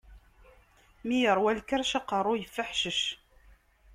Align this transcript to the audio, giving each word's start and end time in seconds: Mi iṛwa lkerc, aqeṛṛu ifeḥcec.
Mi 1.05 1.17
iṛwa 1.31 1.51
lkerc, 1.59 1.91
aqeṛṛu 1.99 2.33
ifeḥcec. 2.37 3.01